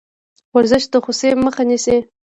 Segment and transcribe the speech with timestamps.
[0.55, 1.97] ورزش د غوسې مخه نیسي.